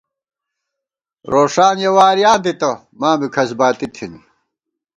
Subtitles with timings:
[1.31, 4.19] روݭان یَہ وارِیاں دِتہ ماں بی کھسباتی تھنی